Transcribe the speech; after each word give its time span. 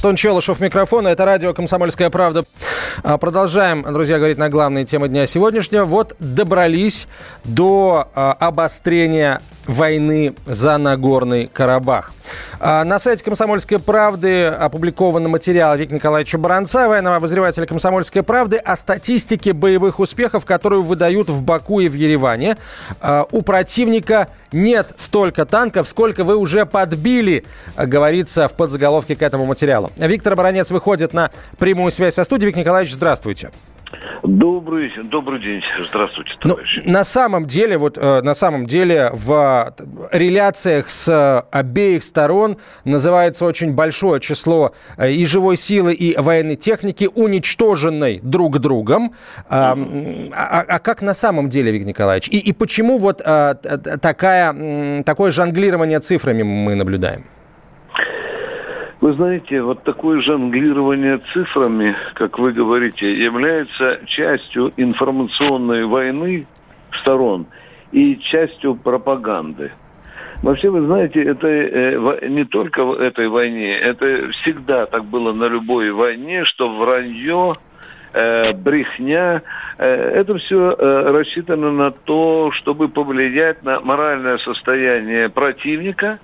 Антон 0.00 0.16
Челышев, 0.16 0.60
микрофон. 0.60 1.06
Это 1.06 1.26
радио 1.26 1.52
«Комсомольская 1.52 2.08
правда». 2.08 2.44
А, 3.02 3.18
Продолжаем, 3.18 3.82
друзья, 3.82 4.16
говорить 4.16 4.38
на 4.38 4.48
главные 4.48 4.86
темы 4.86 5.10
дня 5.10 5.26
сегодняшнего. 5.26 5.84
Вот 5.84 6.16
добрались 6.18 7.06
до 7.44 8.08
а, 8.14 8.32
обострения 8.32 9.42
войны 9.66 10.34
за 10.46 10.78
Нагорный 10.78 11.48
Карабах. 11.52 12.12
А, 12.58 12.84
На 12.84 12.98
сайте 12.98 13.24
«Комсомольской 13.24 13.78
правды» 13.78 14.46
опубликован 14.46 15.24
материал 15.24 15.76
Виктора 15.76 15.96
Николаевича 15.96 16.38
Баранца, 16.38 16.88
военного 16.88 17.16
обозревателя 17.16 17.66
«Комсомольской 17.66 18.22
правды», 18.22 18.56
о 18.56 18.76
статистике 18.76 19.52
боевых 19.52 19.98
успехов, 19.98 20.44
которую 20.44 20.82
выдают 20.82 21.28
в 21.28 21.42
Баку 21.42 21.80
и 21.80 21.88
в 21.88 21.94
Ереване. 21.94 22.56
А, 23.00 23.26
У 23.30 23.42
противника 23.42 24.28
нет 24.52 24.92
столько 24.96 25.46
танков, 25.46 25.88
сколько 25.88 26.24
вы 26.24 26.36
уже 26.36 26.66
подбили, 26.66 27.44
а, 27.76 27.86
говорится 27.86 28.48
в 28.48 28.54
подзаголовке 28.54 29.16
к 29.16 29.22
этому 29.22 29.46
материалу. 29.46 29.90
Виктор 29.96 30.36
Баранец 30.36 30.70
выходит 30.70 31.12
на 31.12 31.30
прямую 31.58 31.90
связь 31.90 32.14
со 32.14 32.24
студией. 32.24 32.48
Виктор 32.48 32.62
Николаевич, 32.62 32.92
здравствуйте. 32.94 33.50
Добрый, 34.22 34.92
добрый 35.04 35.40
день. 35.40 35.62
Здравствуйте, 35.88 36.32
Ну, 36.44 36.50
товарищи. 36.50 36.82
на 36.86 37.04
самом 37.04 37.46
деле, 37.46 37.78
вот 37.78 37.98
э, 37.98 38.22
на 38.22 38.34
самом 38.34 38.66
деле 38.66 39.10
в 39.12 39.74
э, 39.78 40.16
реляциях 40.16 40.90
с 40.90 41.08
э, 41.08 41.42
обеих 41.50 42.02
сторон 42.02 42.58
называется 42.84 43.44
очень 43.44 43.74
большое 43.74 44.20
число 44.20 44.72
и 45.02 45.24
живой 45.26 45.56
силы, 45.56 45.94
и 45.94 46.16
военной 46.16 46.56
техники, 46.56 47.08
уничтоженной 47.14 48.20
друг 48.22 48.58
другом. 48.58 49.14
А, 49.48 49.72
м, 49.72 50.30
а, 50.34 50.64
а 50.68 50.78
как 50.78 51.02
на 51.02 51.14
самом 51.14 51.48
деле, 51.48 51.72
Виктор 51.72 51.88
Николаевич? 51.88 52.28
И, 52.28 52.38
и 52.38 52.52
почему 52.52 52.98
вот 52.98 53.18
такая, 53.18 55.02
такое 55.02 55.30
жонглирование 55.30 55.98
цифрами 56.00 56.42
мы 56.42 56.74
наблюдаем? 56.74 57.24
Вы 59.10 59.16
знаете, 59.16 59.60
вот 59.60 59.82
такое 59.82 60.20
жонглирование 60.20 61.20
цифрами, 61.32 61.96
как 62.14 62.38
вы 62.38 62.52
говорите, 62.52 63.12
является 63.12 63.98
частью 64.06 64.72
информационной 64.76 65.84
войны 65.84 66.46
сторон 67.00 67.46
и 67.90 68.16
частью 68.20 68.76
пропаганды. 68.76 69.72
Вообще, 70.44 70.70
вы 70.70 70.86
знаете, 70.86 71.24
это 71.24 71.48
э, 71.48 72.28
не 72.28 72.44
только 72.44 72.84
в 72.84 72.92
этой 73.00 73.28
войне, 73.28 73.74
это 73.78 74.30
всегда 74.30 74.86
так 74.86 75.06
было 75.06 75.32
на 75.32 75.48
любой 75.48 75.90
войне, 75.90 76.44
что 76.44 76.72
вранье, 76.76 77.56
брехня, 78.12 79.42
э, 79.78 80.12
это 80.16 80.36
все 80.38 80.74
рассчитано 81.12 81.70
на 81.72 81.90
то, 81.90 82.50
чтобы 82.52 82.88
повлиять 82.88 83.62
на 83.62 83.80
моральное 83.80 84.38
состояние 84.38 85.28
противника, 85.28 86.18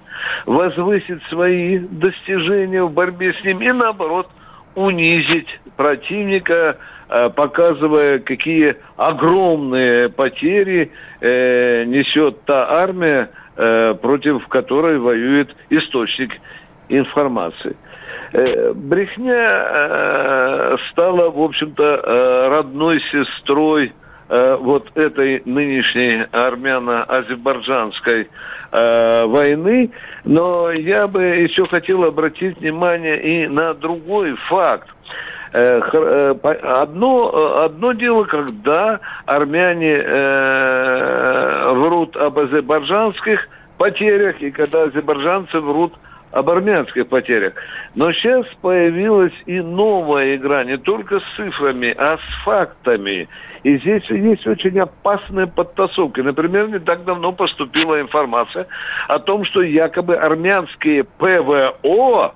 возвысить 0.47 1.23
свои 1.25 1.79
достижения 1.79 2.83
в 2.83 2.93
борьбе 2.93 3.35
с 3.35 3.45
ним 3.45 3.61
и 3.61 3.73
наоборот 3.73 4.29
унизить 4.77 5.49
противника, 5.77 6.79
э, 7.09 7.31
показывая, 7.31 8.21
какие 8.21 8.77
огромные 8.97 10.09
потери 10.11 10.93
э, 11.21 11.85
несет 11.85 12.45
та 12.45 12.69
армия, 12.69 13.31
э, 13.57 13.95
против 14.01 14.47
которой 14.49 14.99
воюет 14.99 15.55
источник 15.71 16.33
информации. 16.89 17.77
Э, 18.33 18.73
Брехня 18.75 19.67
э, 19.69 20.77
стала, 20.91 21.31
в 21.31 21.41
общем-то, 21.41 21.83
э, 21.83 22.49
родной 22.49 23.01
сестрой 23.01 23.93
вот 24.29 24.91
этой 24.97 25.41
нынешней 25.45 26.27
армяно-азербайджанской 26.33 28.29
войны, 28.73 29.93
но 30.25 30.73
я 30.73 31.07
бы 31.07 31.23
еще 31.23 31.65
хотел 31.69 32.03
обратить 32.03 32.59
внимание 32.59 33.23
и 33.23 33.47
на 33.47 33.73
другой 33.73 34.35
факт. 34.49 34.89
Одно, 35.53 37.63
одно 37.63 37.93
дело, 37.93 38.25
когда 38.25 38.99
армяне 39.27 40.03
врут 41.75 42.17
об 42.17 42.41
азербайджанских 42.41 43.49
потерях, 43.79 44.43
и 44.43 44.51
когда 44.51 44.83
азербайджанцы 44.83 45.61
врут 45.61 45.95
об 46.37 46.51
армянских 46.51 47.09
потерях. 47.09 47.55
Но 47.95 48.13
сейчас 48.13 48.45
появилась 48.61 49.33
и 49.47 49.59
новая 49.61 50.37
игра, 50.37 50.65
не 50.65 50.77
только 50.77 51.21
с 51.21 51.25
цифрами, 51.35 51.95
а 51.97 52.19
с 52.19 52.45
фактами. 52.45 53.27
И 53.63 53.79
здесь 53.79 54.05
есть 54.11 54.47
очень 54.47 54.79
опасные 54.79 55.47
подтасовки. 55.47 56.21
Например, 56.21 56.69
не 56.69 56.79
так 56.79 57.05
давно 57.05 57.33
поступила 57.33 57.99
информация 58.03 58.67
о 59.09 59.19
том, 59.19 59.47
что 59.47 59.63
якобы 59.63 60.15
армянские 60.15 61.05
ПВО 61.05 62.35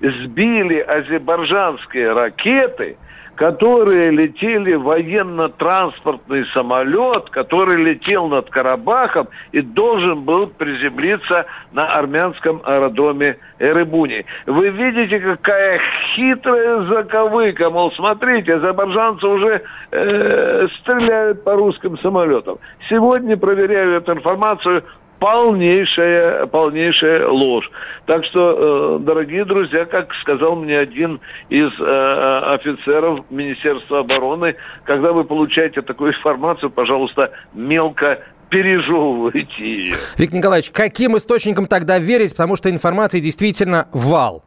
сбили 0.00 0.78
азербайджанские 0.78 2.12
ракеты, 2.12 2.98
которые 3.40 4.10
летели 4.10 4.74
военно-транспортный 4.74 6.44
самолет, 6.52 7.30
который 7.30 7.82
летел 7.82 8.28
над 8.28 8.50
Карабахом 8.50 9.28
и 9.52 9.62
должен 9.62 10.24
был 10.24 10.48
приземлиться 10.48 11.46
на 11.72 11.86
армянском 11.86 12.60
аэродроме 12.66 13.38
Эребуни. 13.58 14.26
Вы 14.44 14.68
видите, 14.68 15.20
какая 15.20 15.80
хитрая 16.14 16.82
заковыка. 16.82 17.70
Мол, 17.70 17.90
смотрите, 17.92 18.56
азербайджанцы 18.56 19.26
уже 19.26 19.62
э, 19.90 20.68
стреляют 20.80 21.42
по 21.42 21.54
русским 21.54 21.96
самолетам. 22.00 22.58
Сегодня 22.90 23.38
проверяю 23.38 23.94
эту 23.94 24.12
информацию 24.12 24.84
полнейшая, 25.20 26.46
полнейшая 26.46 27.28
ложь. 27.28 27.70
Так 28.06 28.24
что, 28.24 28.98
э, 28.98 29.04
дорогие 29.04 29.44
друзья, 29.44 29.84
как 29.84 30.12
сказал 30.14 30.56
мне 30.56 30.76
один 30.78 31.20
из 31.50 31.70
э, 31.78 32.54
офицеров 32.54 33.20
Министерства 33.30 34.00
обороны, 34.00 34.56
когда 34.84 35.12
вы 35.12 35.24
получаете 35.24 35.82
такую 35.82 36.14
информацию, 36.14 36.70
пожалуйста, 36.70 37.30
мелко 37.52 38.18
пережевывайте 38.48 39.46
ее. 39.58 39.94
Виктор 40.16 40.38
Николаевич, 40.38 40.70
каким 40.70 41.16
источникам 41.16 41.66
тогда 41.66 41.98
верить, 41.98 42.32
потому 42.32 42.56
что 42.56 42.70
информации 42.70 43.20
действительно 43.20 43.88
вал? 43.92 44.42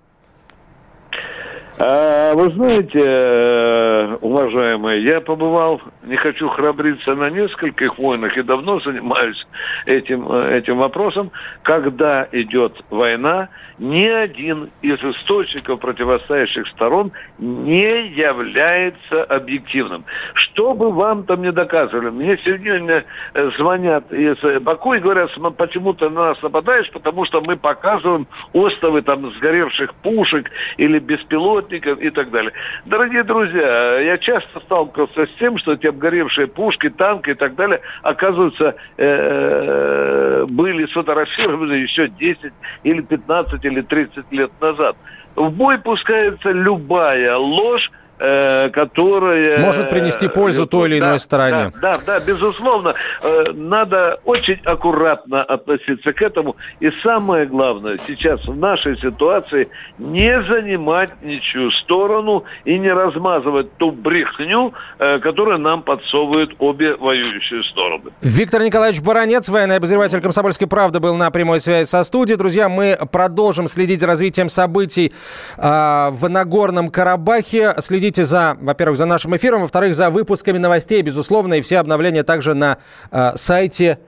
А, 1.80 2.34
Вы 2.36 2.52
знаете, 2.52 3.00
э, 3.04 4.18
уважаемые, 4.22 5.04
я 5.04 5.22
побывал, 5.22 5.82
не 6.04 6.16
хочу 6.18 6.48
храбриться 6.50 7.16
на 7.16 7.30
нескольких 7.30 7.98
войнах 7.98 8.38
и 8.38 8.44
давно 8.44 8.80
занимаюсь 8.80 9.48
этим, 9.86 10.32
э, 10.32 10.58
этим 10.58 10.78
вопросом. 10.78 11.32
Когда 11.64 12.28
идет 12.32 12.84
война, 12.90 13.50
ни 13.80 14.06
один 14.06 14.70
из 14.84 15.04
источников 15.04 15.80
противостоящих 15.80 16.68
сторон 16.68 17.12
не 17.40 18.08
является 18.08 19.24
объективным. 19.24 20.06
Что 20.36 20.76
бы 20.76 20.92
вам 20.92 21.24
там 21.24 21.42
не 21.42 21.52
доказывали, 21.52 22.10
мне 22.12 22.38
сегодня 22.46 23.04
э, 23.34 23.52
звонят 23.58 24.12
из 24.14 24.38
Баку 24.62 24.94
и 24.94 25.00
говорят, 25.00 25.32
«См- 25.32 25.56
почему 25.56 25.94
ты 25.94 26.10
на 26.10 26.28
нас 26.28 26.42
нападаешь, 26.44 26.90
потому 26.92 27.26
что 27.26 27.42
мы 27.42 27.58
показываем 27.58 28.28
остовы 28.54 29.02
там 29.02 29.32
сгоревших 29.34 29.96
пушек 29.96 30.52
или 30.78 31.00
беспилотников 31.00 31.63
и 31.72 32.10
так 32.10 32.32
далее. 32.32 32.52
Дорогие 32.86 33.24
друзья, 33.24 34.00
я 34.00 34.18
часто 34.18 34.60
сталкивался 34.62 35.26
с 35.26 35.30
тем, 35.40 35.58
что 35.58 35.74
эти 35.74 35.88
обгоревшие 35.88 36.48
пушки, 36.48 36.90
танки 36.90 37.32
и 37.32 37.34
так 37.34 37.56
далее, 37.56 37.82
оказывается, 38.02 38.76
э, 38.98 40.46
были 40.48 40.86
сфотографированы 40.88 41.74
еще 41.74 42.08
10 42.08 42.54
или 42.84 43.02
15 43.02 43.64
или 43.66 43.82
30 43.82 44.32
лет 44.32 44.52
назад. 44.62 44.96
В 45.36 45.50
бой 45.50 45.80
пускается 45.80 46.52
любая 46.52 47.36
ложь, 47.38 47.90
которая... 48.18 49.60
Может 49.60 49.90
принести 49.90 50.28
пользу 50.28 50.64
э, 50.64 50.68
той 50.68 50.90
или 50.90 51.00
да, 51.00 51.06
иной 51.08 51.20
стороне. 51.20 51.72
Да, 51.82 51.94
да, 51.94 52.00
да, 52.06 52.20
безусловно. 52.20 52.94
Э, 53.22 53.46
Надо 53.54 54.20
очень 54.24 54.60
аккуратно 54.64 55.44
относиться 55.44 56.14
к 56.14 56.22
этому. 56.22 56.56
И 56.80 56.90
самое 57.02 57.46
главное, 57.46 58.00
сейчас 58.08 58.46
в 58.46 58.58
нашей 58.58 58.98
ситуации 59.00 59.70
не 59.98 60.42
занимать 60.44 61.10
ничью 61.22 61.72
сторону 61.72 62.44
и 62.66 62.78
не 62.78 62.92
размазывать 62.92 63.76
ту 63.78 63.92
брехню, 63.92 64.74
э, 65.00 65.20
которую 65.20 65.60
нам 65.60 65.82
подсовывают 65.82 66.56
обе 66.60 66.96
воюющие 66.96 67.64
стороны. 67.64 68.12
Виктор 68.22 68.62
Николаевич 68.62 69.02
Баранец, 69.02 69.50
военный 69.50 69.78
обозреватель 69.78 70.22
«Комсомольской 70.22 70.68
правды», 70.68 71.00
был 71.00 71.16
на 71.16 71.32
прямой 71.32 71.60
связи 71.60 71.88
со 71.88 72.04
студией. 72.04 72.38
Друзья, 72.38 72.70
мы 72.70 72.98
продолжим 73.12 73.68
следить 73.68 74.00
за 74.00 74.08
развитием 74.08 74.50
событий 74.50 75.14
а, 75.58 76.12
в 76.12 76.30
Нагорном 76.30 76.90
Карабахе, 76.90 77.76
следить 77.80 78.03
следите 78.04 78.26
за, 78.26 78.58
во-первых, 78.60 78.98
за 78.98 79.06
нашим 79.06 79.34
эфиром, 79.34 79.62
во-вторых, 79.62 79.96
за 79.96 80.10
выпусками 80.10 80.58
новостей, 80.58 81.02
безусловно, 81.02 81.54
и 81.54 81.62
все 81.62 81.78
обновления 81.78 82.24
также 82.24 82.54
на 82.54 82.78
э, 83.12 83.32
сайте 83.36 84.00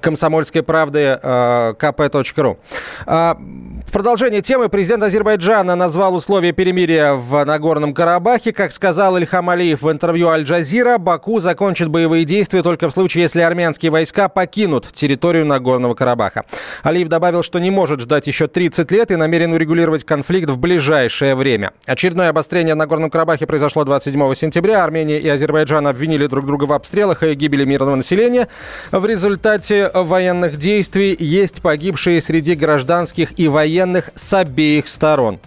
комсомольской 0.00 0.62
правды 0.62 1.18
э, 1.22 1.74
kp.ru. 1.78 2.58
А, 3.06 3.38
в 3.86 3.92
продолжение 3.92 4.40
темы 4.42 4.68
президент 4.68 5.02
Азербайджана 5.02 5.74
назвал 5.76 6.14
условия 6.14 6.52
перемирия 6.52 7.14
в 7.14 7.44
Нагорном 7.44 7.94
Карабахе. 7.94 8.52
Как 8.52 8.72
сказал 8.72 9.16
Ильхам 9.16 9.50
Алиев 9.50 9.82
в 9.82 9.90
интервью 9.90 10.28
Аль-Джазира, 10.28 10.98
Баку 10.98 11.40
закончит 11.40 11.88
боевые 11.88 12.24
действия 12.24 12.62
только 12.62 12.88
в 12.88 12.92
случае, 12.92 13.22
если 13.22 13.40
армянские 13.40 13.90
войска 13.90 14.28
покинут 14.28 14.92
территорию 14.92 15.46
Нагорного 15.46 15.94
Карабаха. 15.94 16.44
Алиев 16.82 17.08
добавил, 17.08 17.42
что 17.42 17.58
не 17.58 17.70
может 17.70 18.00
ждать 18.00 18.26
еще 18.26 18.48
30 18.48 18.90
лет 18.90 19.10
и 19.10 19.16
намерен 19.16 19.52
урегулировать 19.52 20.04
конфликт 20.04 20.50
в 20.50 20.58
ближайшее 20.58 21.34
время. 21.34 21.72
Очередное 21.86 22.28
обострение 22.28 22.74
в 22.74 22.78
Нагорном 22.78 23.10
Карабахе 23.10 23.46
произошло 23.46 23.84
27 23.84 24.34
сентября. 24.34 24.84
Армения 24.84 25.18
и 25.18 25.28
Азербайджан 25.28 25.86
обвинили 25.86 26.26
друг 26.26 26.46
друга 26.46 26.64
в 26.64 26.72
обстрелах 26.72 27.22
и 27.22 27.34
гибели 27.34 27.64
мирного 27.64 27.96
населения. 27.96 28.48
В 28.90 29.04
результате 29.06 29.61
военных 29.70 30.58
действий 30.58 31.16
есть 31.18 31.62
погибшие 31.62 32.20
среди 32.20 32.54
гражданских 32.54 33.38
и 33.38 33.48
военных 33.48 33.72
военных 33.92 34.10
с 34.14 34.34
обеих 34.34 34.88
сторон. 34.88 35.38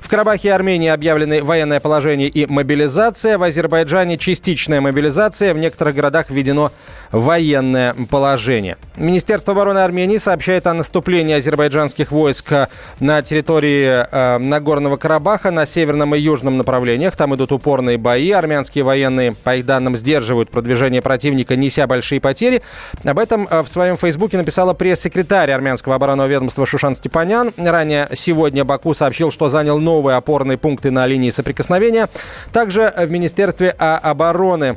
В 0.00 0.08
Карабахе 0.08 0.48
и 0.48 0.50
Армении 0.50 0.88
объявлены 0.88 1.42
военное 1.42 1.80
положение 1.80 2.28
и 2.28 2.46
мобилизация. 2.46 3.38
В 3.38 3.42
Азербайджане 3.42 4.18
частичная 4.18 4.80
мобилизация. 4.80 5.54
В 5.54 5.58
некоторых 5.58 5.94
городах 5.94 6.30
введено 6.30 6.70
военное 7.10 7.94
положение. 8.10 8.76
Министерство 8.96 9.54
обороны 9.54 9.78
Армении 9.78 10.18
сообщает 10.18 10.66
о 10.66 10.74
наступлении 10.74 11.34
азербайджанских 11.34 12.12
войск 12.12 12.52
на 13.00 13.22
территории 13.22 14.06
э, 14.10 14.38
Нагорного 14.38 14.96
Карабаха 14.96 15.50
на 15.50 15.64
северном 15.64 16.14
и 16.14 16.18
южном 16.18 16.58
направлениях. 16.58 17.16
Там 17.16 17.34
идут 17.34 17.52
упорные 17.52 17.98
бои. 17.98 18.30
Армянские 18.30 18.84
военные, 18.84 19.32
по 19.32 19.56
их 19.56 19.66
данным, 19.66 19.96
сдерживают 19.96 20.50
продвижение 20.50 21.02
противника, 21.02 21.56
неся 21.56 21.86
большие 21.86 22.20
потери. 22.20 22.62
Об 23.04 23.18
этом 23.18 23.48
э, 23.50 23.62
в 23.64 23.68
своем 23.68 23.96
фейсбуке 23.96 24.36
написала 24.36 24.74
пресс-секретарь 24.74 25.50
армянского 25.50 25.96
оборонного 25.96 26.28
ведомства 26.28 26.66
Шушан 26.66 26.94
Степанян. 26.94 27.52
Ранее 27.56 28.08
сегодня 28.12 28.64
Баку 28.64 28.94
сообщил, 28.94 29.30
что 29.30 29.48
занял 29.48 29.78
новые 29.78 30.16
опорные 30.16 30.58
пункты 30.58 30.90
на 30.90 31.06
линии 31.06 31.30
соприкосновения. 31.30 32.08
Также 32.52 32.92
в 32.96 33.10
Министерстве 33.10 33.70
обороны 33.70 34.76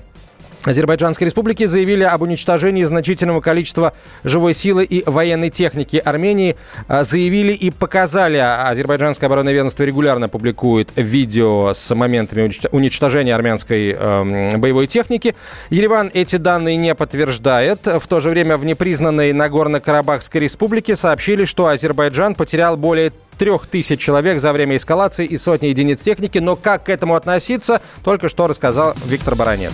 Азербайджанской 0.67 1.25
республики 1.25 1.65
заявили 1.65 2.03
об 2.03 2.21
уничтожении 2.21 2.83
значительного 2.83 3.39
количества 3.39 3.93
живой 4.23 4.53
силы 4.53 4.83
и 4.83 5.01
военной 5.09 5.49
техники 5.49 6.01
Армении. 6.03 6.57
А, 6.87 7.03
заявили 7.03 7.53
и 7.53 7.71
показали. 7.71 8.37
Азербайджанское 8.37 9.27
оборонное 9.27 9.53
ведомство 9.53 9.83
регулярно 9.83 10.27
публикует 10.27 10.91
видео 10.95 11.71
с 11.73 11.95
моментами 11.95 12.51
уничтожения 12.71 13.33
армянской 13.33 13.95
э, 13.97 14.57
боевой 14.57 14.87
техники. 14.87 15.35
Ереван 15.69 16.11
эти 16.13 16.35
данные 16.35 16.75
не 16.75 16.93
подтверждает. 16.95 17.85
В 17.85 18.05
то 18.07 18.19
же 18.19 18.29
время 18.29 18.57
в 18.57 18.65
непризнанной 18.65 19.31
Нагорно-Карабахской 19.31 20.41
республике 20.41 20.95
сообщили, 20.95 21.45
что 21.45 21.67
Азербайджан 21.67 22.35
потерял 22.35 22.75
более 22.75 23.13
трех 23.37 23.67
тысяч 23.67 23.99
человек 23.99 24.41
за 24.41 24.51
время 24.51 24.75
эскалации 24.75 25.25
и 25.25 25.37
сотни 25.37 25.67
единиц 25.67 26.01
техники. 26.01 26.39
Но 26.39 26.55
как 26.55 26.85
к 26.85 26.89
этому 26.89 27.15
относиться, 27.15 27.81
только 28.03 28.27
что 28.27 28.47
рассказал 28.47 28.95
Виктор 29.05 29.35
Баранец. 29.35 29.73